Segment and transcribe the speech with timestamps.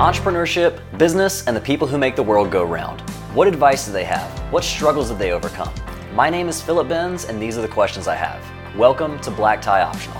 [0.00, 3.02] Entrepreneurship, business, and the people who make the world go round.
[3.34, 4.30] What advice do they have?
[4.50, 5.74] What struggles did they overcome?
[6.14, 8.42] My name is Phillip Benz, and these are the questions I have.
[8.74, 10.16] Welcome to Black Tie Optional.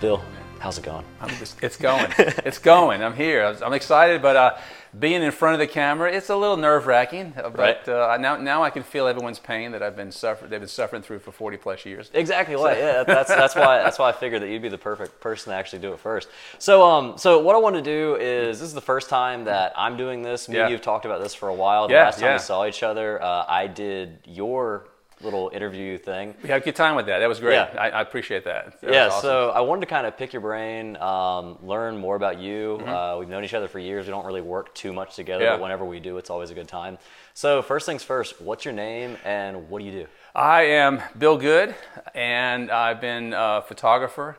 [0.00, 0.20] Bill,
[0.58, 1.04] how's it going?
[1.38, 2.12] Just, it's going.
[2.18, 3.04] it's going.
[3.04, 3.56] I'm here.
[3.64, 4.58] I'm excited, but uh,
[4.98, 7.32] being in front of the camera, it's a little nerve wracking.
[7.36, 7.88] But Right.
[7.88, 11.02] uh, now, now I can feel everyone's pain that I've been suffer- they've been suffering
[11.02, 12.10] through for 40 plus years.
[12.14, 12.56] Exactly.
[12.56, 12.76] Why?
[12.78, 15.56] Yeah, that's that's why that's why I figured that you'd be the perfect person to
[15.58, 16.28] actually do it first.
[16.58, 19.72] So um, so what I want to do is this is the first time that
[19.76, 20.48] I'm doing this.
[20.48, 20.68] Me Yeah.
[20.68, 21.88] you've talked about this for a while.
[21.88, 22.34] The Yeah, last time yeah.
[22.34, 24.86] we saw each other, uh, I did your
[25.22, 26.34] little interview thing.
[26.42, 27.20] We had a good time with that.
[27.20, 27.54] That was great.
[27.54, 27.74] Yeah.
[27.78, 28.80] I, I appreciate that.
[28.80, 29.22] That yeah, awesome.
[29.22, 32.78] so I wanted to kind of pick your brain, um, learn more about you.
[32.80, 32.88] Mm-hmm.
[32.88, 34.06] Uh, we've known each other for years.
[34.06, 35.52] We don't really work too much together, Yeah.
[35.52, 36.98] but whenever we do, it's always a good time.
[37.34, 40.06] So first things first, what's your name and what do you do?
[40.34, 41.74] I am Bill Goode,
[42.14, 44.36] and I've been a photographer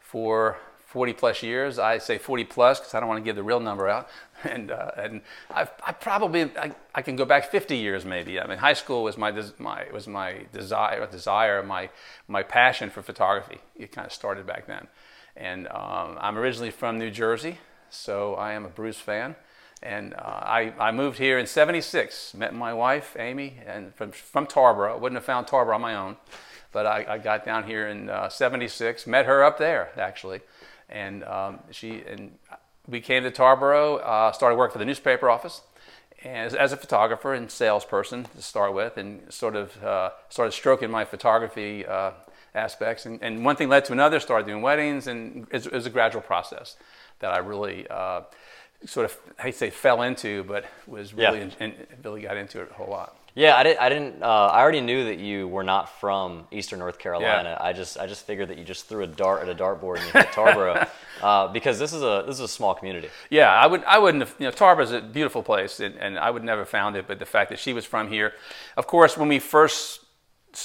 [0.00, 0.56] for
[0.94, 1.80] 40 plus years.
[1.80, 4.08] I say 40 plus because I don't want to give the real number out.
[4.44, 8.38] And, uh, and I've, I probably I, I can go back 50 years maybe.
[8.38, 11.88] I mean, high school was my my was my desire desire my
[12.28, 13.58] my passion for photography.
[13.74, 14.88] It kind of started back then.
[15.34, 17.58] And um, I'm originally from New Jersey,
[17.88, 19.34] so I am a Bruce fan.
[19.82, 24.46] And uh, I, I moved here in 76, met my wife, Amy, and from, from
[24.46, 24.92] Tarboro.
[24.92, 26.16] I wouldn't have found Tarboro on my own,
[26.70, 30.40] but I, I got down here in uh, 76, met her up there, actually.
[30.88, 32.38] And um, she and
[32.86, 35.62] we came to Tarboro, uh, started working for the newspaper office
[36.24, 40.90] as, as a photographer and salesperson to start with, and sort of uh, started stroking
[40.90, 42.12] my photography uh,
[42.54, 43.06] aspects.
[43.06, 46.22] And, and one thing led to another, started doing weddings, and it was, a gradual
[46.22, 46.76] process
[47.20, 48.22] that I really uh,
[48.86, 51.50] sort of, I hate to say fell into, but was really, Yeah.
[51.60, 53.16] in, really got into it a whole lot.
[53.36, 53.80] Yeah, I didn't.
[53.80, 54.22] I didn't.
[54.22, 57.58] Uh, I already knew that you were not from Eastern North Carolina.
[57.60, 60.06] I just, I just figured that you just threw a dart at a dartboard and
[60.06, 60.88] you hit Tarboro,
[61.22, 63.08] uh, because this is a this is a small community.
[63.30, 63.82] Yeah, I would.
[63.84, 64.34] I wouldn't have.
[64.38, 67.08] You know, Tarboro's a beautiful place, and, and I would never have found it.
[67.08, 68.34] But the fact that she was from here,
[68.76, 70.03] of course, when we first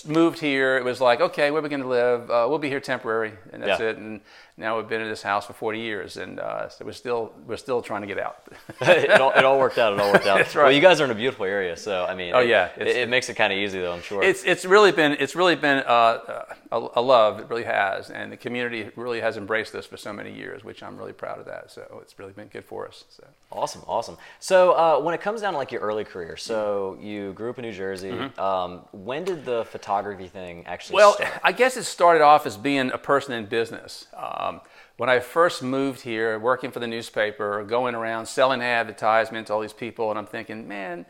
[0.06, 2.30] moved here, it was like, okay, where are we going to live?
[2.30, 3.88] Uh, we'll be here temporary, and that's Yeah.
[3.90, 3.98] it.
[3.98, 4.22] And
[4.58, 7.58] now we've been in this house for 40 years, and uh, so we're still we're
[7.58, 8.44] still trying to get out.
[8.82, 9.94] it, all, it all worked out.
[9.94, 10.38] It all worked out.
[10.44, 10.64] That's right.
[10.64, 13.10] Well, you guys are in a beautiful area, so I mean, Oh, yeah, it, it
[13.10, 13.94] makes it kind of easy though.
[13.94, 14.22] I'm sure.
[14.24, 17.40] it's it's really been it's really been uh, a, a love.
[17.40, 20.84] It really has, and the community really has embraced this for so many years, which
[20.84, 21.72] I'm really proud of that.
[21.72, 23.06] So it's really been good for us.
[23.10, 23.24] So.
[23.52, 24.18] Awesome, awesome.
[24.40, 27.58] So uh, when it comes down to like your early career, so you grew up
[27.60, 28.12] in New Jersey.
[28.38, 31.32] Um, when did the photography thing actually Well, start?
[31.44, 34.08] I guess it started off as being a person in business.
[34.16, 34.62] Um,
[34.98, 39.62] when I first moved here, working for the newspaper, going around selling advertisements to all
[39.62, 41.06] these people, and I'm thinking, man,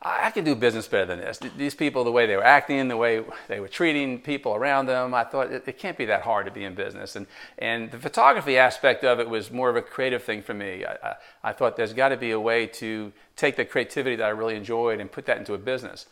[0.00, 1.40] I can do business better than this.
[1.56, 5.14] These people, the way they were acting, the way they were treating people around them,
[5.14, 7.16] I thought it, it can't be that hard to be in business.
[7.16, 7.26] And,
[7.58, 10.84] and the photography aspect of it was more of a creative thing for me.
[10.84, 14.24] I, I, I thought there's got to be a way to take the creativity that
[14.24, 16.06] I really enjoyed and put that into a business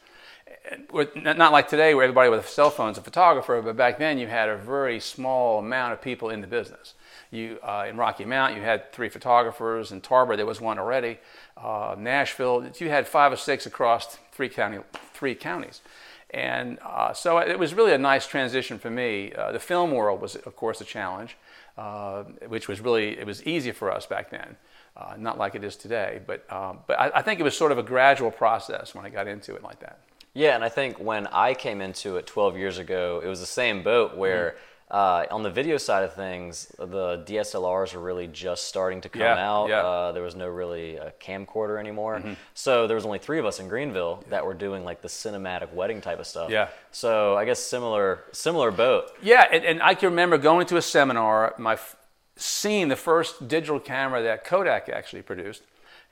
[1.16, 4.18] not like today where everybody with a cell phone is a photographer, but back then
[4.18, 6.94] you had a very small amount of people in the business.
[7.30, 9.92] You uh, in Rocky Mount you had three photographers.
[9.92, 11.18] In Tarboro there was one already.
[11.56, 14.78] Uh, Nashville you had five or six across three county
[15.12, 15.82] three counties.
[16.34, 19.32] And uh, so it was really a nice transition for me.
[19.32, 21.36] Uh, the film world was, of course, a challenge,
[21.78, 24.56] uh, which was really it was easy for us back then,
[24.96, 26.20] uh, not like it is today.
[26.26, 29.10] But um, but I, I think it was sort of a gradual process when I
[29.10, 30.00] got into it like that.
[30.34, 33.46] Yeah, and I think when I came into it 12 years ago, it was the
[33.46, 34.56] same boat where
[34.90, 35.30] Mm-hmm.
[35.32, 39.22] uh, on the video side of things, the DSLRs were really just starting to come
[39.22, 39.68] Yeah, out.
[39.68, 39.76] yeah.
[39.76, 39.86] Mm-hmm.
[39.86, 42.22] Uh, there was no really a camcorder anymore.
[42.52, 45.72] So there was only three of us in Greenville that were doing like the cinematic
[45.72, 46.50] wedding type of stuff.
[46.50, 46.68] Yeah.
[46.90, 49.10] So I guess similar similar boat.
[49.22, 51.96] Yeah, and, and I can remember going to a seminar, my f-
[52.36, 55.62] seeing the first digital camera that Kodak actually produced,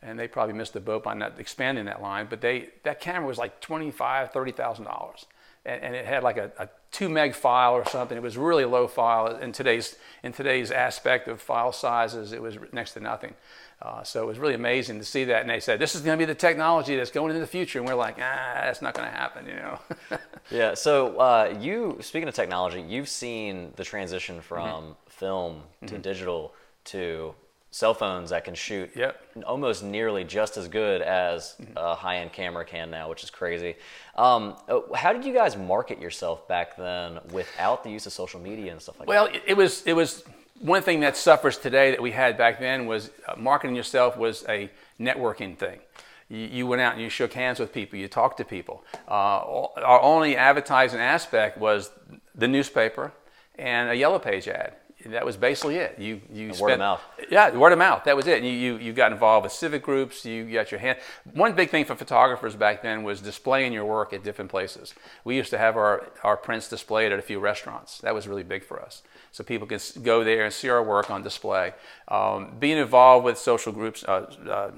[0.03, 2.27] and they probably missed the boat by not expanding that line.
[2.29, 5.27] But they that camera was like twenty five, thirty thousand dollars,
[5.65, 8.17] and, and it had like a, a two meg file or something.
[8.17, 12.33] It was really low file in today's in today's aspect of file sizes.
[12.33, 13.35] It was next to nothing.
[13.81, 15.41] Uh, so it was really amazing to see that.
[15.41, 17.81] And they said, "This is going to be the technology that's going into the future,"
[17.81, 19.79] and we're like, "Ah, that's not going to happen," you know.
[20.51, 20.75] Yeah.
[20.75, 24.47] So uh, you, speaking of technology, you've seen the transition Mm-hmm.
[24.47, 26.53] from film to digital
[26.87, 27.35] to
[27.73, 29.21] cell phones that can shoot Yep.
[29.47, 33.77] almost nearly just as good as a high-end camera can now, which is crazy.
[34.15, 38.41] Um, uh, how did you guys market yourself back then without the use of social
[38.41, 39.11] media and stuff like that?
[39.11, 40.23] Well, it, was it was
[40.61, 44.45] one thing that suffers today that we had back then was uh, marketing yourself was
[44.51, 44.71] a
[45.01, 45.81] networking thing.
[46.29, 47.99] You, you went out and you shook hands with people.
[47.99, 48.85] You talked to people.
[49.09, 51.91] Uh, our only advertising aspect was
[52.35, 53.13] the newspaper
[53.59, 54.75] and a yellow page ad
[55.07, 55.99] that was basically it.
[55.99, 57.01] You you and spent, word of mouth.
[57.31, 58.05] Yeah, word of mouth.
[58.05, 58.39] That was it.
[58.39, 60.25] And you, you you got involved with civic groups.
[60.25, 60.99] You got your hand.
[61.33, 64.95] One big thing for photographers back then was displaying your work at different places.
[65.25, 67.99] We used to have our our prints displayed at a few restaurants.
[67.99, 69.03] That was really big for us.
[69.33, 71.75] So people could go there and see our work on display.
[72.09, 74.05] Um, being involved with social groups.
[74.05, 74.71] Uh, uh,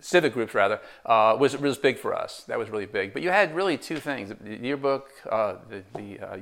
[0.00, 2.44] civic groups rather uh, was was big for us.
[2.48, 3.12] That was really big.
[3.12, 6.36] But you had really two things: the yearbook, uh, the, the uh,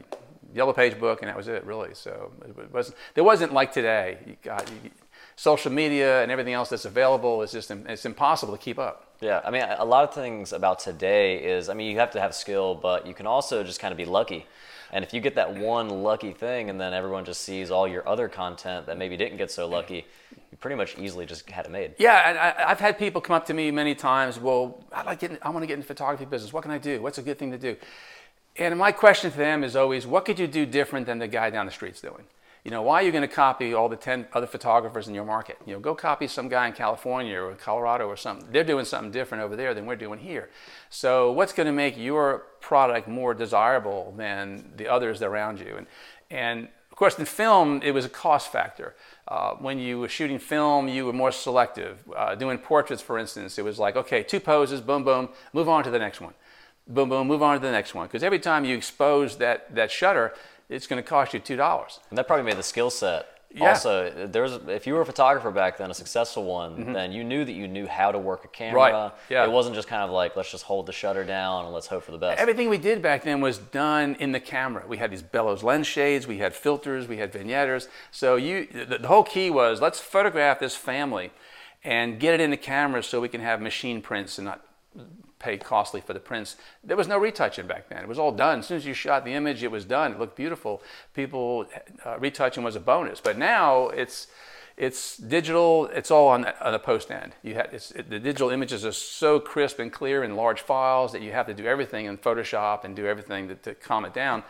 [0.54, 1.94] yellow page book, and that was it, really.
[1.94, 2.96] So it wasn't.
[3.14, 4.18] There wasn't like today.
[4.26, 4.90] You got you,
[5.36, 7.42] social media and everything else that's available.
[7.42, 9.14] It's just it's impossible to keep up.
[9.20, 12.20] Yeah, I mean, a lot of things about today is, I mean, you have to
[12.20, 14.46] have skill, but you can also just kind of be lucky.
[14.92, 18.06] And if you get that one lucky thing, and then everyone just sees all your
[18.08, 20.06] other content that maybe didn't get so lucky,
[20.50, 21.94] you pretty much easily just had it made.
[21.98, 24.38] Yeah, and I, have had people come up to me many times.
[24.38, 26.52] Well, I like getting, I want to get into photography business.
[26.52, 27.02] What can I do?
[27.02, 27.76] What's a good thing to do?
[28.58, 31.50] And my question to them is always, what could you do different than the guy
[31.50, 32.24] down the street's doing?
[32.64, 35.24] You know, why are you going to copy all the 10 other photographers in your
[35.24, 35.58] market?
[35.66, 38.48] You know, go copy some guy in California or Colorado or something.
[38.50, 40.50] They're doing something different over there than we're doing here.
[40.90, 45.76] So, what's going to make your product more desirable than the others around you?
[45.76, 45.86] And,
[46.28, 48.96] and of course, in film, it was a cost factor.
[49.28, 51.98] Uh, when you were shooting film, you were more selective.
[52.16, 55.84] Uh, doing portraits, for instance, it was like, okay, two poses, boom, boom, move on
[55.84, 56.34] to the next one
[56.88, 58.06] boom, boom, move on to the next one.
[58.06, 60.32] Because every time you expose that, that shutter,
[60.68, 61.98] it's going to cost you $2.
[62.08, 63.28] And that probably made the skill set.
[63.56, 63.70] Yeah.
[63.70, 66.92] Also, there's if you were a photographer back then, a successful one, mm-hmm.
[66.92, 68.76] then you knew that you knew how to work a camera.
[68.76, 69.12] Right.
[69.30, 69.44] Yeah.
[69.44, 72.02] It wasn't just kind of like let's just hold the shutter down and let's hope
[72.02, 72.38] for the best.
[72.38, 74.84] Everything we did back then was done in the camera.
[74.86, 77.88] We had these bellows lens shades, we had filters, we had vignetters.
[78.10, 81.30] So you, the, the whole key was let's photograph this family
[81.82, 84.66] and get it in the camera so we can have machine prints and not
[85.38, 86.56] pay costly for the prints.
[86.82, 87.98] There was no retouching back then.
[87.98, 88.60] It was all done.
[88.60, 90.12] As soon as you shot the image, it was done.
[90.12, 90.82] It looked beautiful.
[91.14, 91.66] People
[92.04, 93.20] uh, retouching was a bonus.
[93.20, 94.28] But now it's
[94.76, 95.86] it's digital.
[95.86, 97.32] It's all on, on the post end.
[97.42, 101.22] You had it, the digital images are so crisp and clear in large files that
[101.22, 104.42] you have to do everything in Photoshop and do everything to, to calm it down.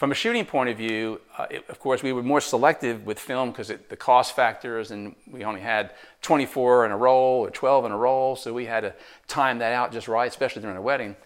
[0.00, 3.18] From a shooting point of view, uh, it, of course, we were more selective with
[3.18, 5.90] film because the cost factors, and we only had
[6.22, 8.94] 24 in a roll or 12 in a roll, so we had to
[9.28, 11.16] time that out just right, especially during a wedding.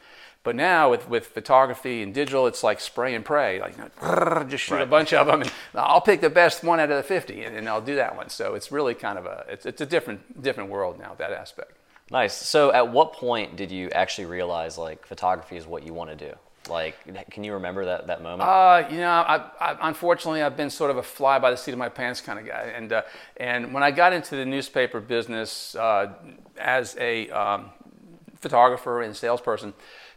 [0.43, 3.61] But now with, with photography and digital, it's like spray and pray.
[3.61, 4.83] Like, you know, just shoot right.
[4.83, 7.57] a bunch of them, and I'll pick the best one out of the 50, and,
[7.57, 8.29] and I'll do that one.
[8.29, 11.75] So it's really kind of a it's, it's a different different world now that aspect.
[12.11, 12.35] Nice.
[12.35, 16.17] So at what point did you actually realize like photography is what you want to
[16.17, 16.35] do?
[16.69, 18.49] Like, can you remember that, that moment?
[18.49, 21.73] Uh, you know, I, I, unfortunately, I've been sort of a fly by the seat
[21.73, 22.73] of my pants kind of guy.
[22.75, 23.03] And, uh,
[23.37, 26.13] and when I got into the newspaper business uh,
[26.57, 27.71] as a um,
[28.41, 29.75] photographer and salesperson,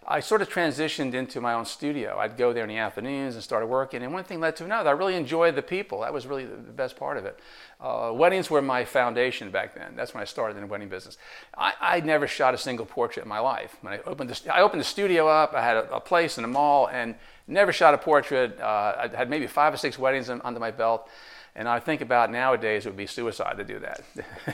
[0.09, 2.17] I sort of transitioned into my own studio.
[2.17, 4.89] I'd go there in the afternoons and started working, and one thing led to another.
[4.89, 5.99] I really enjoyed the people.
[6.01, 7.37] That was really the best part of it.
[7.81, 9.97] Uh, weddings were my foundation back then.
[9.97, 11.17] That's when I started in the wedding business.
[11.57, 13.75] I, I never shot a single portrait in my life.
[13.81, 16.45] When I opened the, I opened the studio up, I had a, a place in
[16.45, 17.15] a mall, and
[17.45, 18.61] never shot a portrait.
[18.61, 21.09] Uh, I had maybe five or six weddings under my belt.
[21.57, 24.01] And I think about nowadays it would be suicide to do that.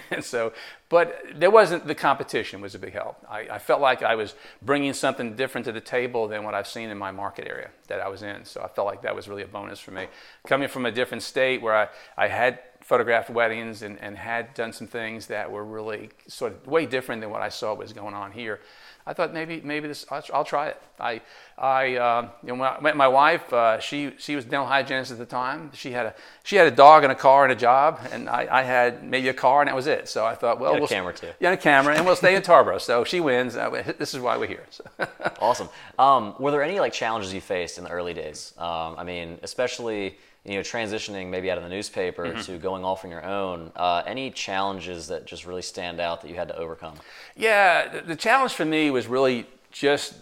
[0.09, 0.53] and so,
[0.87, 3.17] but there wasn't the competition was a big help.
[3.29, 6.67] I, I, felt like I was bringing something different to the table than what I've
[6.67, 8.45] seen in my market area that I was in.
[8.45, 10.07] So I felt like that was really a bonus for me.
[10.47, 14.71] Coming from a different state where I, I had photographed weddings and, and had done
[14.71, 18.13] some things that were really sort of way different than what I saw was going
[18.13, 18.61] on here.
[19.05, 20.81] I thought maybe maybe this I'll, I'll try it.
[20.99, 21.21] I
[21.57, 25.11] I uh, you know when I met my wife, uh, she she was dental hygienist
[25.11, 25.71] at the time.
[25.73, 28.47] She had a she had a dog and a car and a job, and I,
[28.49, 30.07] I had maybe a car and that was it.
[30.07, 31.31] So I thought, well, we'll a camera too.
[31.39, 32.79] Yeah, a camera, and we'll stay in Tarboro.
[32.79, 33.57] So she wins.
[33.57, 34.65] Uh, this is why we're here.
[34.69, 34.85] So.
[35.39, 35.69] awesome.
[35.99, 38.53] Um, were there any like challenges you faced in the early days?
[38.57, 42.41] Um, I mean, especially you know, transitioning maybe out of the newspaper mm-hmm.
[42.41, 46.29] to going off on your own, uh, any challenges that just really stand out that
[46.29, 46.95] you had to overcome?
[47.35, 50.15] Yeah, the, the challenge for me was really just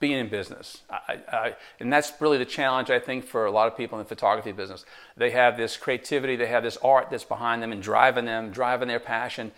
[0.00, 0.82] being in business.
[0.88, 4.04] I, I, and that's really the challenge, I think, for a lot of people in
[4.04, 4.84] the photography business.
[5.16, 8.88] They have this creativity, they have this art that's behind them and driving them, driving
[8.88, 9.52] their passion,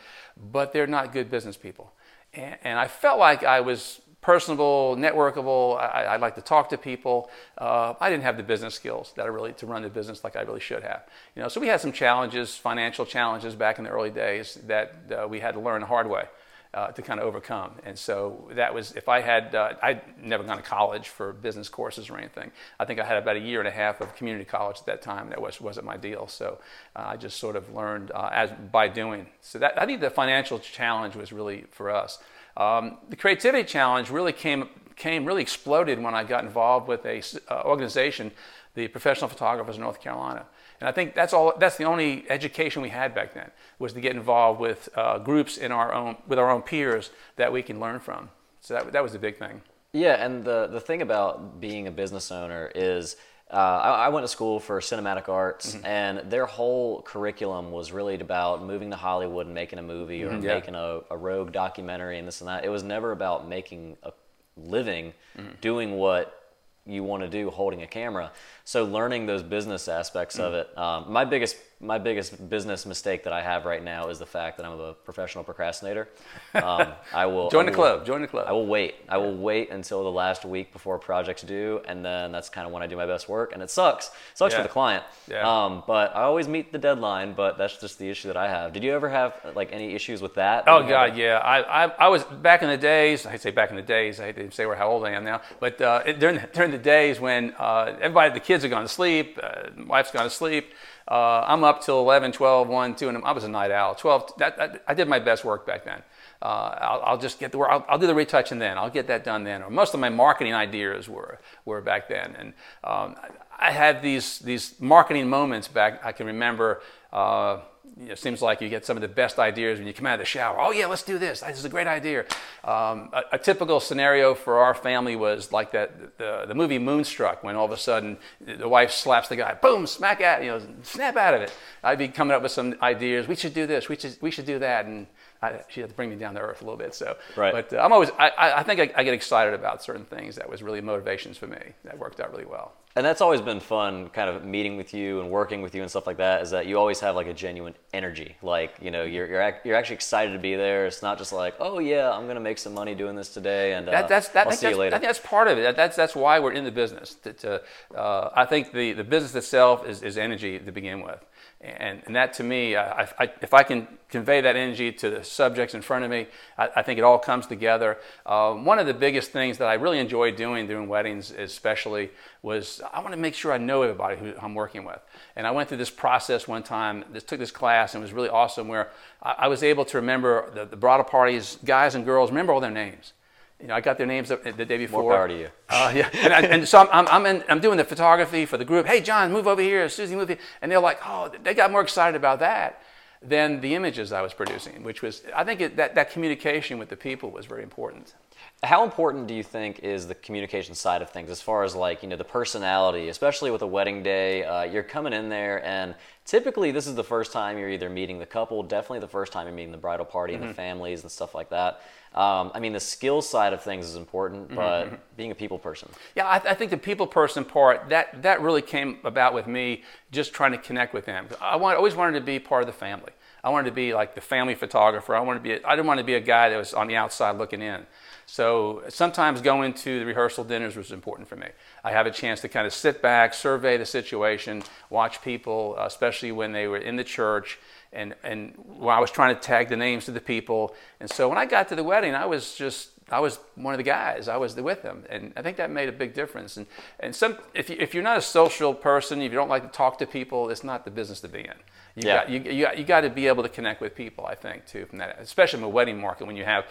[0.50, 1.92] but they're not good business people.
[2.32, 5.78] And, and I felt like I was personable, networkable.
[5.78, 7.30] I, I, like to talk to people.
[7.56, 10.36] Uh, I didn't have the business skills that I really to run the business like
[10.36, 11.04] I really should have.
[11.34, 14.94] You know, so we had some challenges, financial challenges back in the early days that
[15.10, 16.24] uh, we had to learn the hard way.
[16.72, 17.72] Uh, to kind of overcome.
[17.84, 21.68] And so that was, if I had, uh, I'd never gone to college for business
[21.68, 22.52] courses or anything.
[22.78, 25.02] I think I had about a year and a half of community college at that
[25.02, 25.30] time.
[25.30, 26.28] That was, wasn't my deal.
[26.28, 26.60] So
[26.94, 29.26] uh, I just sort of learned uh, as by doing.
[29.40, 32.20] So that, I think the financial challenge was really for us
[32.56, 37.22] Um, the creativity challenge really came came really exploded when I got involved with a
[37.48, 38.30] uh, organization,
[38.74, 40.44] the Professional Photographers of North Carolina.
[40.78, 41.54] And I think that's all.
[41.58, 45.56] That's the only education we had back then was to get involved with uh, groups
[45.56, 48.30] in our own with our own peers that we can learn from.
[48.60, 49.62] So that that was the big thing.
[49.92, 53.16] Yeah, and the the thing about being a business owner is.
[53.52, 55.84] Uh, I, I, went to school for cinematic arts, mm-hmm.
[55.84, 60.30] and their whole curriculum was really about moving to Hollywood and making a movie or
[60.30, 60.54] mm-hmm, yeah.
[60.54, 62.64] making a, a, rogue documentary and this and that.
[62.64, 64.12] It was never about making a
[64.56, 65.54] living mm-hmm.
[65.60, 66.40] doing what
[66.86, 68.30] you want to do holding a camera.
[68.70, 70.78] So learning those business aspects of it.
[70.78, 74.58] Um, my biggest my biggest business mistake that I have right now is the fact
[74.58, 76.10] that I'm a professional procrastinator.
[76.54, 78.04] Um, I will join I the club.
[78.04, 78.44] Join the club.
[78.46, 78.96] I will wait.
[79.08, 82.72] I will wait until the last week before projects due, and then that's kind of
[82.72, 83.52] when I do my best work.
[83.54, 84.08] And it sucks.
[84.08, 84.58] It sucks yeah.
[84.58, 85.04] for the client.
[85.26, 85.48] Yeah.
[85.48, 87.32] Um, but I always meet the deadline.
[87.32, 88.74] But that's just the issue that I have.
[88.74, 90.64] Did you ever have like any issues with that?
[90.66, 91.38] Oh God, yeah.
[91.38, 93.24] I, I, I was back in the days.
[93.24, 94.20] I say back in the days.
[94.20, 96.78] I hate to say where how old I am now, but uh, during during the
[96.78, 100.72] days when uh, everybody, the kids are gone to sleep, uh, wife's gone to sleep.
[101.08, 103.94] Uh, I'm up till 11, 12, 1, 2, and I was a night owl.
[103.94, 106.02] 12, that, that, I did my best work back then.
[106.42, 106.44] Uh,
[106.80, 108.78] I'll, I'll, just get the work, I'll, I'll, do the retouching then.
[108.78, 109.62] I'll get that done then.
[109.62, 112.36] Or most of my marketing ideas were, were back then.
[112.38, 112.52] And
[112.84, 113.16] um,
[113.58, 116.80] I had these, these marketing moments back, I can remember.
[117.12, 117.60] Uh,
[117.98, 120.20] it seems like you get some of the best ideas when you come out of
[120.20, 120.58] the shower.
[120.58, 121.40] Oh, yeah, let's do this.
[121.40, 122.20] This is a great idea.
[122.64, 127.42] Um, a, a, typical scenario for our family was like that the, the movie Moonstruck,
[127.42, 130.60] when all of a sudden the wife slaps the guy, boom, smack at, you know,
[130.82, 131.52] snap out of it.
[131.82, 133.28] I'd be coming up with some ideas.
[133.28, 133.88] We should do this.
[133.88, 134.86] We should, we should do that.
[134.86, 135.06] And
[135.42, 136.94] I, she had to bring me down to earth a little bit.
[136.94, 137.52] So, right.
[137.52, 140.36] but uh, I'm always, I, I think I, I, get excited about certain things.
[140.36, 141.60] That was really motivations for me.
[141.84, 142.72] That worked out really well.
[142.96, 145.88] And that's always been fun, kind of meeting with you and working with you and
[145.88, 146.42] stuff like that.
[146.42, 149.76] Is that you always have like a genuine energy, like you know, you're you're, you're
[149.76, 150.86] actually excited to be there.
[150.86, 153.88] It's not just like, oh yeah, I'm gonna make some money doing this today, and
[153.88, 154.96] uh, that, that's that, I'll see you later.
[154.96, 155.76] I think that's part of it.
[155.76, 157.14] That's that's why we're in the business.
[157.14, 157.62] To
[157.94, 161.24] uh, I think the the business itself is is energy to begin with.
[161.62, 165.22] And, and that to me, I, I, if I can convey that energy to the
[165.22, 166.26] subjects in front of me,
[166.56, 167.98] I, I think it all comes together.
[168.24, 172.80] Uh, one of the biggest things that I really enjoy doing during weddings, especially, was
[172.94, 175.00] I want to make sure I know everybody who I'm working with.
[175.36, 178.14] And I went through this process one time, this, took this class, and it was
[178.14, 178.90] really awesome where
[179.22, 182.60] I, I was able to remember the, the bridal parties, guys and girls, remember all
[182.60, 183.12] their names.
[183.60, 185.02] You know, I got their names the day before.
[185.02, 185.48] More power to you.
[185.68, 188.64] Uh, yeah, and, I, and, so I'm, I'm, in, I'm doing the photography for the
[188.64, 188.86] group.
[188.86, 189.88] Hey, John, move over here.
[189.88, 190.38] Susie, move here.
[190.62, 192.82] And they're like, oh, they got more excited about that
[193.22, 196.88] than the images I was producing, which was, I think it, that, that communication with
[196.88, 198.14] the people was very important.
[198.62, 202.02] How important do you think is the communication side of things as far as like,
[202.02, 204.44] you know, the personality, especially with a wedding day?
[204.44, 208.18] Uh, you're coming in there and typically this is the first time you're either meeting
[208.18, 210.42] the couple, definitely the first time you're meeting the bridal party mm-hmm.
[210.42, 210.62] and the mm-hmm.
[210.62, 211.82] families and stuff like that.
[212.12, 214.96] Um, I mean, the skill side of things is important, mm-hmm, but mm-hmm.
[215.16, 215.88] being a people person.
[216.16, 219.84] Yeah, I, I, think the people person part that that really came about with me
[220.10, 221.28] just trying to connect with them.
[221.40, 223.12] I want, always wanted to be part of the family.
[223.42, 225.14] I wanted to be like the family photographer.
[225.14, 225.52] I wanted to be.
[225.52, 227.86] A, I didn't want to be a guy that was on the outside looking in.
[228.26, 231.48] So sometimes going to the rehearsal dinners was important for me.
[231.82, 235.86] I have a chance to kind of sit back, survey the situation, watch people, uh,
[235.86, 237.58] especially when they were in the church
[237.92, 240.74] and and when I was trying to tag the names to the people.
[241.00, 243.78] And so when I got to the wedding, I was just I was one of
[243.78, 244.28] the guys.
[244.28, 246.56] I was with them, and I think that made a big difference.
[246.56, 246.66] And
[247.00, 249.76] and some if you, if you're not a social person, if you don't like to
[249.76, 251.54] talk to people, it's not the business to be in.
[251.96, 252.16] You yeah.
[252.16, 254.26] got you, you, got, you got to be able to connect with people.
[254.26, 256.66] I think too from that, especially in the wedding market when you have,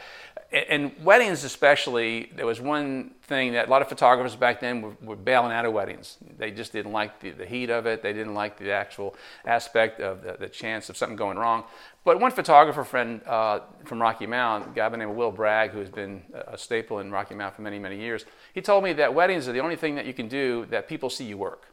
[0.51, 2.31] and weddings especially.
[2.35, 5.65] There was one thing that a lot of photographers back then were, were bailing out
[5.65, 6.17] of weddings.
[6.37, 8.01] They just didn't like the, the, heat of it.
[8.01, 11.65] They didn't like the actual aspect of the, the chance of something going wrong.
[12.05, 15.31] But one photographer friend uh, from Rocky Mount, a guy by the name of Will
[15.31, 18.93] Bragg, who's been a staple in Rocky Mount for many, many years, he told me
[18.93, 21.65] that weddings are the only thing that you can do that people see you work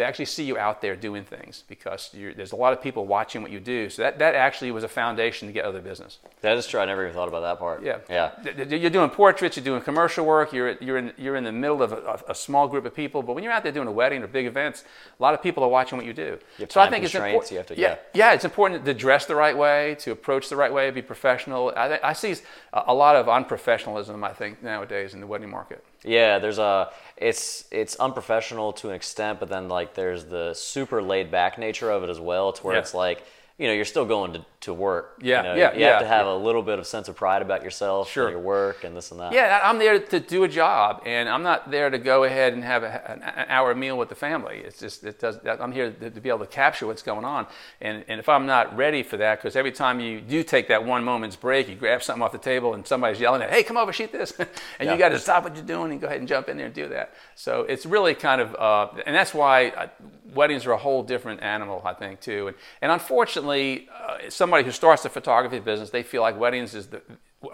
[0.00, 3.42] they actually see you out there doing things because there's a lot of people watching
[3.42, 3.90] what you do.
[3.90, 6.20] So that, that actually was a foundation to get other business.
[6.40, 6.80] That is true.
[6.80, 7.84] I never even thought about that part.
[7.84, 7.98] Yeah.
[8.08, 8.30] Yeah.
[8.64, 11.92] You're doing portraits, you're doing commercial work, you're, you're, in, you're in the middle of
[11.92, 13.22] a, a small group of people.
[13.22, 14.84] But when you're out there doing a wedding or big events,
[15.18, 16.38] a lot of people are watching what you do.
[16.56, 17.50] You so I think it's important.
[17.50, 20.90] yeah, yeah, yeah, it's important to dress the right way, to approach the right way,
[20.90, 21.74] be professional.
[21.76, 22.34] I, I see
[22.72, 25.84] a lot of unprofessionalism, I think, nowadays in the wedding market.
[26.04, 31.02] Yeah, there's a it's it's unprofessional to an extent, but then like there's the super
[31.02, 32.80] laid back nature of it as well, to where yeah.
[32.80, 33.24] it's like
[33.58, 35.16] you know you're still going to to work.
[35.22, 36.32] Yeah, you know, yeah, You yeah, have to have yeah.
[36.32, 38.26] a little bit of sense of pride about yourself, Sure.
[38.26, 39.32] and your work, and this and that.
[39.32, 42.62] Yeah, I'm there to do a job, and I'm not there to go ahead and
[42.62, 44.58] have a, an, an hour meal with the family.
[44.58, 45.38] It's just it does.
[45.46, 47.46] I'm here to, to be able to capture what's going on,
[47.80, 50.84] and and if I'm not ready for that, because every time you do take that
[50.84, 53.78] one moment's break, you grab something off the table, and somebody's yelling at, "Hey, come
[53.78, 54.48] over, shoot this," and
[54.80, 54.92] Yeah.
[54.92, 56.74] you got to stop what you're doing and go ahead and jump in there and
[56.74, 57.14] do that.
[57.34, 59.86] So it's really kind of, uh, and that's why uh,
[60.34, 62.48] weddings are a whole different animal, I think, too.
[62.48, 66.88] And and unfortunately, uh, somebody who starts the photography business, they feel like weddings is
[66.88, 67.00] the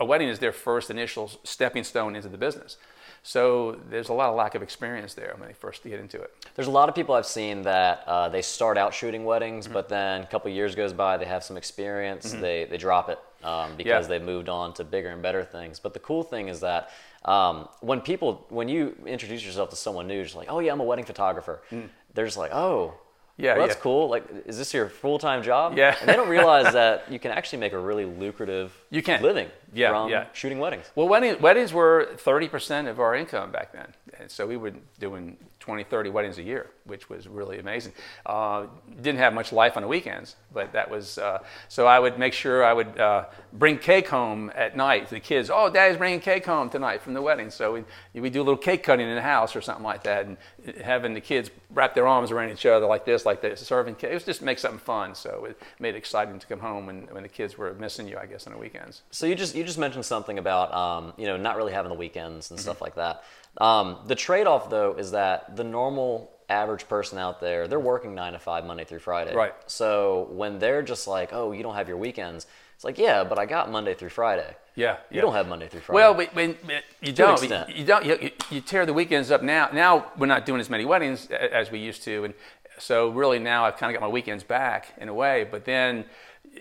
[0.01, 2.77] a wedding is their first initial stepping stone into the business.
[3.23, 6.31] So there's a lot of lack of experience there when they first get into it.
[6.55, 9.75] There's a lot of people I've seen that uh, they start out shooting weddings, Mm-hmm.
[9.75, 13.19] but then a couple years goes by, they have some experience, they, they drop it
[13.45, 14.09] um, because Yeah.
[14.19, 15.79] they've moved on to bigger and better things.
[15.79, 16.91] But the cool thing is that
[17.27, 20.81] um, when people, when you introduce yourself to someone new, just like, oh yeah, I'm
[20.81, 21.61] a wedding photographer,
[22.15, 22.95] they're just like, oh.
[23.39, 23.83] Yeah, well, that's yeah.
[23.83, 24.09] cool.
[24.09, 25.77] Like, is this your full time job?
[25.77, 25.97] Yeah.
[26.01, 29.23] and they don't realize that you can actually make a really lucrative You can.
[29.23, 30.27] living Yeah, from yeah.
[30.33, 30.91] shooting weddings.
[30.95, 33.93] Well, weddings, weddings were 30% of our income back then.
[34.19, 37.93] And so we were doing 20, 30 weddings a year, which was really amazing.
[38.25, 38.67] Uh,
[39.03, 42.33] didn't have much life on the weekends, but that was, uh, so I would make
[42.33, 45.11] sure I would uh, bring cake home at night.
[45.11, 47.51] The kids, oh, daddy's bringing cake home tonight from the wedding.
[47.51, 47.73] So
[48.15, 50.37] we we do a little cake cutting in the house or something like that, and
[50.83, 54.11] having the kids wrap their arms around each other like this, like this, serving cake.
[54.13, 55.15] It was just make something fun.
[55.17, 58.17] So it made it exciting to come home when, when the kids were missing you,
[58.19, 59.03] I guess, on the weekends.
[59.11, 61.97] So you just you just mentioned something about um, you know not really having the
[61.99, 62.55] weekends Mm-hmm.
[62.55, 63.23] and stuff like that.
[63.59, 68.33] Um, the trade-off though is that the normal average person out there they're working nine
[68.33, 69.35] to five Monday through Friday.
[69.35, 69.55] Right.
[69.67, 73.39] So when they're just like, oh, you don't have your weekends, it's like, yeah, but
[73.39, 74.55] I got Monday through Friday.
[74.75, 75.21] Yeah, You yeah.
[75.23, 75.97] don't have Monday through Friday.
[75.97, 79.43] Well, but when, when you don't, you, you don't, you, you tear the weekends up
[79.43, 79.71] now.
[79.73, 82.35] Now we're not doing as many weddings as we used to, and
[82.79, 85.49] so really now I've kind of got my weekends back in a way.
[85.51, 86.05] But then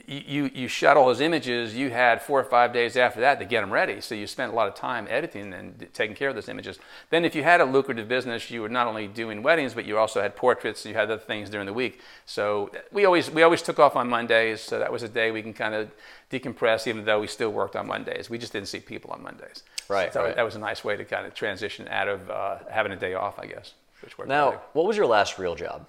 [0.07, 3.45] you you, shut all those images you had four or five days after that to
[3.45, 4.01] get them ready.
[4.01, 6.79] So you spent a lot of time editing and taking care of those images.
[7.09, 9.97] Then if you had a lucrative business, you were not only doing weddings, but you
[9.97, 10.85] also had portraits.
[10.85, 12.01] You had other things during the week.
[12.25, 14.61] So we always we always took off on Mondays.
[14.61, 15.91] So that was a day we can kind of
[16.31, 18.29] decompress, even though we still worked on Mondays.
[18.29, 19.63] We just didn't see people on Mondays.
[19.87, 20.35] Right, So right.
[20.35, 23.13] that was a nice way to kind of transition out of uh, having a day
[23.13, 23.73] off, I guess.
[24.01, 25.87] Which worked now, what was your last real job?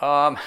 [0.00, 0.38] Um,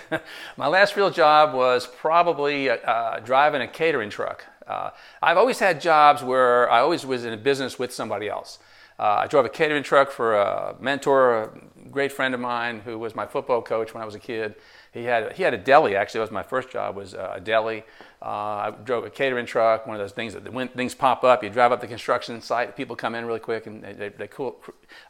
[0.56, 4.44] my last real job was probably uh, driving a catering truck.
[4.66, 4.90] Uh,
[5.22, 8.58] I've always had jobs where I always was in a business with somebody else.
[8.98, 12.98] Uh, I drove a catering truck for a mentor, a great friend of mine who
[12.98, 14.56] was my football coach when I was a kid.
[14.92, 15.96] He had he had a deli.
[15.96, 16.96] Actually, that was my first job.
[16.96, 17.84] Was uh, a deli.
[18.20, 19.86] Uh, I drove a catering truck.
[19.86, 22.74] One of those things that when things pop up, you drive up the construction site.
[22.74, 24.60] People come in really quick, and they, they, cool.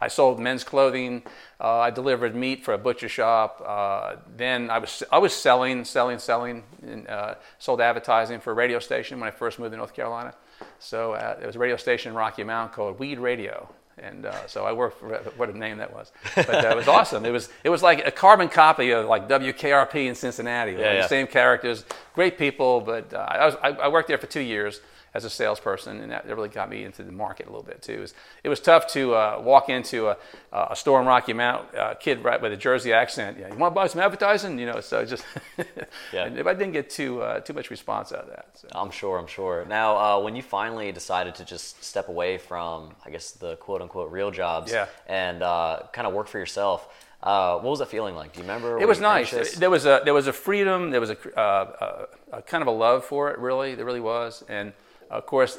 [0.00, 1.22] I sold men's clothing.
[1.60, 3.62] Uh, I delivered meat for a butcher shop.
[3.64, 8.54] Uh, then I was I was selling, selling, selling, and uh, sold advertising for a
[8.54, 10.34] radio station when I first moved to North Carolina.
[10.78, 13.68] So uh, there was a radio station in Rocky Mount called Weed Radio,
[14.00, 16.12] and uh, so I worked for what a name that was.
[16.34, 17.24] But uh, it was awesome.
[17.24, 20.72] It was it was like a carbon copy of like WKRP in Cincinnati.
[20.72, 21.02] Yeah, yeah.
[21.02, 21.84] The same characters,
[22.14, 22.80] great people.
[22.80, 24.80] But uh, I was I, I worked there for two years
[25.14, 27.94] as a salesperson, and that, really got me into the market a little bit too.
[27.94, 30.16] It was, it was tough to uh, walk into a,
[30.52, 33.38] a store in Rocky Mount, uh, kid right with a Jersey accent.
[33.40, 34.58] Yeah, you want to buy some advertising?
[34.58, 35.24] You know, so just
[36.12, 36.24] Yeah.
[36.26, 38.48] and if I didn't get too uh, too much response out of that.
[38.54, 38.68] So.
[38.72, 39.18] I'm sure.
[39.18, 39.64] I'm sure.
[39.66, 43.80] Now, uh, when you finally decided to just step away from, I guess, the quote
[43.82, 44.86] unquote real jobs, Yeah.
[45.06, 46.88] and uh, kind of work for yourself,
[47.22, 48.32] uh, what was that feeling like?
[48.32, 48.74] Do you remember?
[48.74, 49.32] Were It was nice.
[49.32, 49.56] anxious?
[49.56, 50.90] There was a there was a freedom.
[50.90, 53.38] There was a, uh, a, a kind of a love for it.
[53.38, 54.44] Really, there really was.
[54.48, 54.72] And
[55.10, 55.58] of course,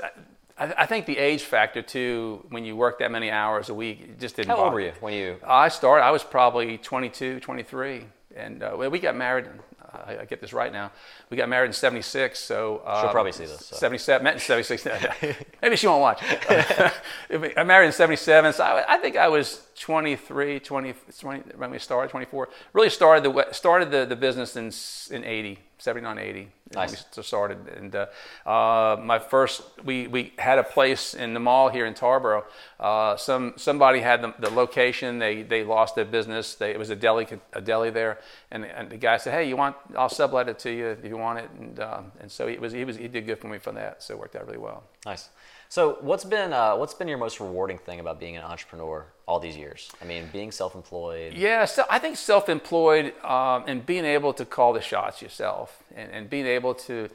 [0.57, 2.45] I, I think the age factor too.
[2.49, 4.49] When you work that many hours a week, it just didn't.
[4.49, 5.37] How old were you when you?
[5.45, 6.03] I started.
[6.03, 9.45] I was probably 22, 23, and uh, well, we got married.
[9.91, 10.91] I, I get this right now.
[11.29, 13.75] We got married in '76, so uh, She'll probably see this, so.
[13.77, 14.87] 77, met in '76.
[15.61, 16.21] Maybe she won't watch.
[17.57, 21.79] I married in '77, so I, I think I was 23, 20, 20 when we
[21.79, 22.49] started, 24.
[22.73, 24.71] Really started the started the, the business in
[25.15, 26.47] in '80, 79, 80.
[26.75, 27.05] Nice.
[27.15, 28.05] We started, and uh,
[28.45, 32.43] uh, my first we we had a place in the mall here in Tarboro.
[32.79, 35.17] Uh, some somebody had the, the location.
[35.17, 36.55] They they lost their business.
[36.55, 38.19] They, it was a deli a deli there,
[38.51, 39.77] and, and the guy said, "Hey, you want?
[39.97, 42.71] I'll sublet it to you if you want it." And um, and so he was
[42.71, 44.03] he was he did good for me for that.
[44.03, 44.83] So it worked out really well.
[45.07, 45.29] Nice.
[45.69, 49.39] So, what's been uh, what's been your most rewarding thing about being an entrepreneur all
[49.39, 49.91] these years?
[50.01, 51.33] I mean, being self-employed.
[51.33, 56.11] Yeah, so I think self-employed um, and being able to call the shots yourself, and,
[56.11, 57.09] and being able to,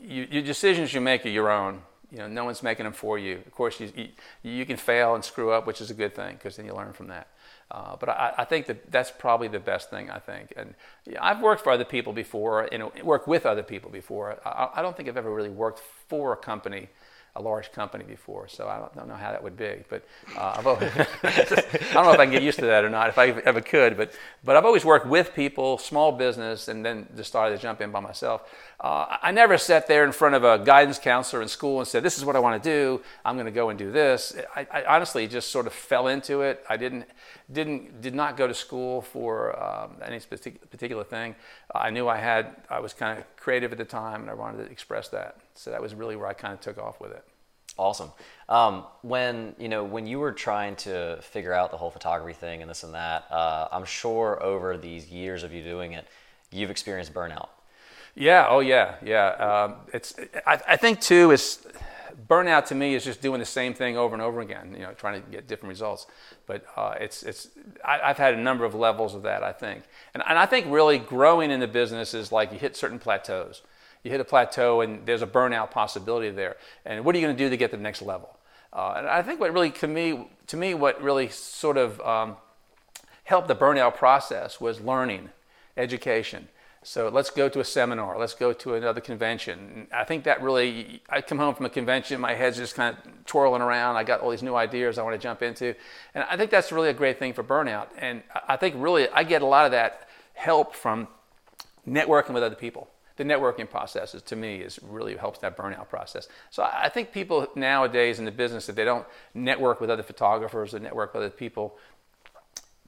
[0.00, 1.82] you, your decisions you make are your own.
[2.10, 3.34] You know, no one's making them for you.
[3.46, 4.08] Of course, you, you,
[4.42, 6.94] you can fail and screw up, which is a good thing because then you learn
[6.94, 7.28] from that.
[7.70, 10.10] Uh, but I, I, think that that's probably the best thing.
[10.10, 10.74] I think, and
[11.18, 14.38] I've worked for other people before, know, worked with other people before.
[14.44, 16.88] I, I don't think I've ever really worked for a company
[17.34, 19.84] a large company before, so I don't, don't know how that would be.
[19.88, 20.04] But
[20.36, 20.90] uh, I've always,
[21.22, 23.62] I don't know if I can get used to that or not, if I ever
[23.62, 23.96] could.
[23.96, 24.12] But
[24.44, 27.90] but I've always worked with people, small business, and then just started to jump in
[27.90, 28.42] by myself.
[28.78, 32.02] Uh, I never sat there in front of a guidance counselor in school and said,
[32.02, 33.00] "This is what I want to do.
[33.24, 36.42] I'm going to go and do this." I, I, honestly just sort of fell into
[36.42, 36.62] it.
[36.68, 37.06] I didn't
[37.52, 41.34] didn't did not go to school for um, any particular thing.
[41.74, 44.64] I knew I had I was kind of creative at the time, and I wanted
[44.64, 45.36] to express that.
[45.54, 47.24] So that was really where I kind of took off with it.
[47.78, 48.12] Awesome.
[48.48, 52.60] Um, when you know when you were trying to figure out the whole photography thing
[52.60, 56.06] and this and that, uh, I'm sure over these years of you doing it,
[56.50, 57.48] you've experienced burnout.
[58.14, 58.46] Yeah.
[58.48, 58.96] Oh yeah.
[59.02, 59.28] Yeah.
[59.28, 60.14] Um, it's.
[60.46, 61.66] I, I, think too is
[62.28, 64.74] burnout to me is just doing the same thing over and over again.
[64.74, 66.06] You know, trying to get different results.
[66.46, 67.48] But uh, it's it's.
[67.84, 69.42] I, have had a number of levels of that.
[69.42, 72.76] I think, and, and I think really growing in the business is like you hit
[72.76, 73.62] certain plateaus
[74.02, 76.56] you hit a plateau and there's a burnout possibility there.
[76.84, 78.36] And what are you going to do to get to the next level?
[78.72, 82.36] Uh, and I think what really, to me, to me what really sort of um,
[83.24, 85.30] helped the burnout process was learning,
[85.76, 86.48] education.
[86.84, 88.18] So let's go to a seminar.
[88.18, 89.86] Let's go to another convention.
[89.94, 93.24] I think that really, I come home from a convention, my head's just kind of
[93.24, 93.96] twirling around.
[93.96, 95.74] I got all these new ideas I want to jump into.
[96.14, 97.88] And I think that's really a great thing for burnout.
[97.98, 101.06] And I think really, I get a lot of that help from
[101.86, 105.88] networking with other people the networking process is, to me is really helps that burnout
[105.88, 106.28] process.
[106.50, 110.74] So I think people nowadays in the business if they don't network with other photographers
[110.74, 111.76] or network with other people,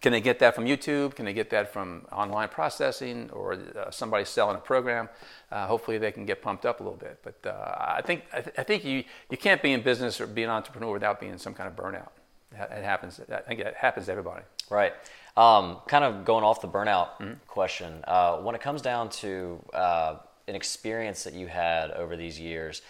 [0.04, 1.14] can they get that from YouTube?
[1.14, 5.08] Can they get that from online processing or uh, somebody selling a program?
[5.50, 7.20] Uh, hopefully they can get pumped up a little bit.
[7.22, 10.26] But uh, I think I, th- I, think you you can't be in business or
[10.26, 12.10] be an entrepreneur without being in some kind of burnout.
[12.52, 13.18] It happens.
[13.32, 14.42] I think it happens to everybody.
[14.68, 14.92] Right.
[15.38, 17.32] Um, kind of going off the burnout mm-hmm.
[17.46, 22.38] question, uh, when it comes down to uh, an experience that you had over these
[22.38, 22.82] years,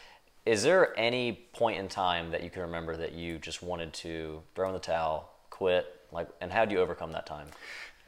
[0.46, 4.42] is there any point in time that you can remember that you just wanted to
[4.57, 7.48] throw in the towel, quit, like, and how do you overcome that time?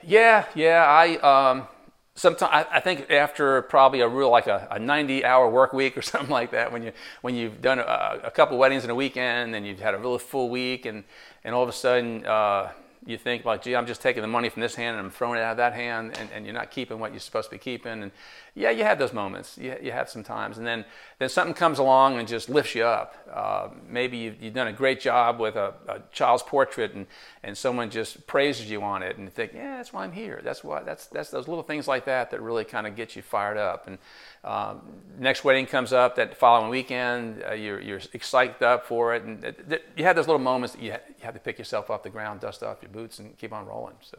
[0.03, 1.17] Yeah, yeah, I.
[1.51, 1.69] Um,
[2.17, 5.97] sometimes I, I, think after probably a real like a, a, 90 hour work week
[5.97, 8.95] or something like that when you when you've done a, a couple weddings in a
[8.95, 11.05] weekend and you've had a really full week and
[11.45, 12.71] and all of a sudden uh,
[13.07, 15.39] you think like, gee, I'm just taking the money from this hand and I'm throwing
[15.39, 17.59] it out of that hand, and, and you're not keeping what you're supposed to be
[17.59, 18.03] keeping.
[18.03, 18.11] And
[18.55, 19.57] yeah, you have those moments.
[19.57, 20.85] You, you have some times, and then
[21.19, 23.15] then something comes along and just lifts you up.
[23.33, 27.07] Uh, maybe you've, you've, done a great job with a, a, child's portrait, and,
[27.43, 30.41] and someone just praises you on it, and you think, yeah, that's why I'm here.
[30.43, 30.83] That's why.
[30.83, 33.87] That's that's those little things like that that really kind of get you fired up.
[33.87, 33.99] And
[34.47, 34.81] um,
[35.19, 39.43] next wedding comes up that following weekend, uh, you're, you're excited up for it, and
[39.43, 41.91] th- th- you have those little moments that you, ha- you have to pick yourself
[41.91, 43.95] off the ground, dust off your boots, and keep on rolling.
[44.01, 44.19] So.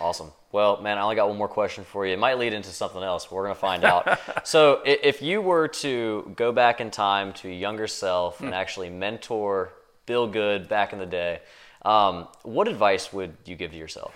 [0.00, 0.30] Awesome.
[0.52, 2.12] Well, man, I only got one more question for you.
[2.12, 4.20] It might lead into something else, we're going to find out.
[4.46, 8.54] so, if you were to go back in time to your younger self and hmm.
[8.54, 9.72] actually mentor
[10.04, 11.40] Bill Goode back in the day,
[11.82, 14.14] um, what advice would you give to yourself?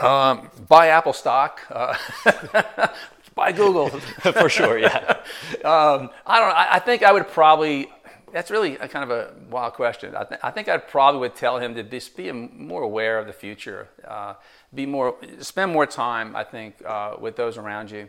[0.00, 1.60] Um, buy Apple stock.
[1.70, 1.96] Uh,
[3.38, 3.88] by Google.
[4.42, 4.96] For sure, yeah.
[5.64, 6.54] um, I don't know.
[6.54, 7.88] I, I, think I would probably,
[8.32, 10.14] that's really a kind of a wild question.
[10.14, 13.26] I, th- I think I probably would tell him to just be more aware of
[13.26, 14.34] the future, uh,
[14.74, 18.08] be more, spend more time, I think, uh, with those around you.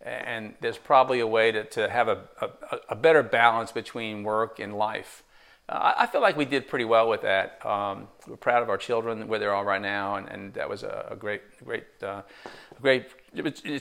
[0.00, 2.48] And there's probably a way to, to have a, a,
[2.90, 5.24] a better balance between work and life.
[5.68, 7.64] Uh, I feel like we did pretty well with that.
[7.64, 10.82] Um, we're proud of our children, where they're all right now, and, and that was
[10.82, 12.22] a, a great, great, uh,
[12.80, 13.06] great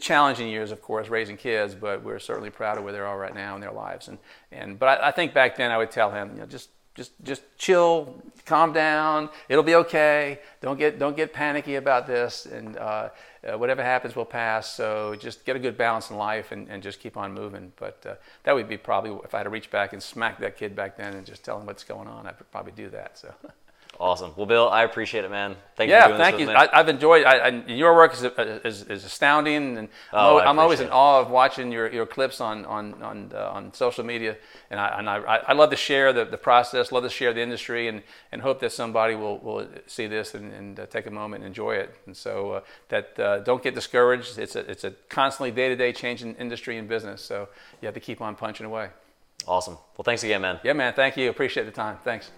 [0.01, 3.33] challenging years, of course, raising kids, but we're certainly proud of where they are right
[3.33, 4.09] now in their lives.
[4.09, 4.17] And,
[4.51, 7.11] and but I, I think back then I would tell him, you know, just just
[7.23, 9.29] just chill, calm down.
[9.47, 10.39] It'll be okay.
[10.61, 13.09] Don't get don't get panicky about this, and uh,
[13.47, 14.73] uh, whatever happens will pass.
[14.73, 17.71] So just get a good balance in life and, and just keep on moving.
[17.77, 20.57] But uh, that would be probably if I had to reach back and smack that
[20.57, 22.25] kid back then and just tell him what's going on.
[22.25, 23.17] I'd probably do that.
[23.19, 23.33] So.
[23.99, 24.31] Awesome.
[24.35, 25.55] Well, Bill, I appreciate it, man.
[25.75, 26.11] Thank yeah, you.
[26.13, 26.51] Yeah, thank you.
[26.51, 27.25] I, have enjoyed.
[27.25, 31.31] I, I, your work is, is, is astounding, and oh, I'm, always in awe of
[31.31, 34.37] watching your, your clips on on on, uh, on social media.
[34.69, 37.41] And I and I, I love to share the, the process, love to share the
[37.41, 41.11] industry, and, and hope that somebody will, will see this and, and uh, take a
[41.11, 41.95] moment and enjoy it.
[42.05, 44.37] And so uh, that uh, don't get discouraged.
[44.37, 47.23] It's a it's a constantly day to day changing industry and business.
[47.23, 47.49] So
[47.81, 48.89] you have to keep on punching away.
[49.47, 49.77] Awesome.
[49.97, 50.59] Well, thanks again, man.
[50.63, 50.93] Yeah, man.
[50.93, 51.29] Thank you.
[51.29, 51.97] Appreciate the time.
[52.03, 52.29] Thanks.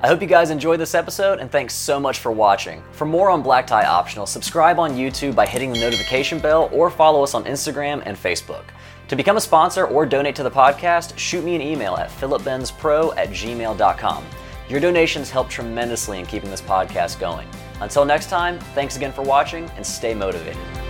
[0.00, 2.82] I hope you guys enjoyed this episode and thanks so much for watching.
[2.92, 6.88] For more on Black Tie Optional, subscribe on YouTube by hitting the notification bell or
[6.88, 8.64] follow us on Instagram and Facebook.
[9.08, 13.16] To become a sponsor or donate to the podcast, shoot me an email at philipbenzpro
[13.16, 14.24] at gmail.com.
[14.68, 17.48] Your donations help tremendously in keeping this podcast going.
[17.80, 20.87] Until next time, thanks again for watching and stay motivated.